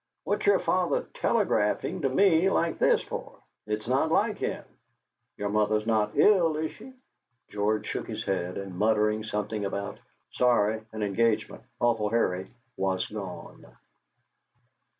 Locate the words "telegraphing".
1.13-2.01